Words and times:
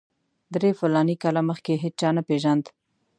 درې 0.53 0.69
فلاني 0.79 1.15
کاله 1.23 1.41
مخکې 1.49 1.73
هېچا 1.83 2.09
نه 2.17 2.21
پېژاند. 2.27 2.65